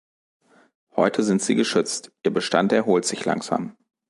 Heute 0.95 1.21
sind 1.21 1.43
sie 1.43 1.53
geschützt, 1.53 2.11
ihr 2.23 2.33
Bestand 2.33 2.71
erholt 2.73 3.05
sich 3.05 3.23
langsam. 3.23 3.77